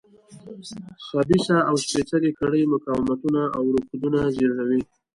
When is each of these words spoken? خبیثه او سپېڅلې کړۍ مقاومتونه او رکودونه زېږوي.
خبیثه 1.05 1.55
او 1.69 1.75
سپېڅلې 1.83 2.31
کړۍ 2.39 2.61
مقاومتونه 2.73 3.41
او 3.55 3.63
رکودونه 3.75 4.19
زېږوي. 4.35 4.81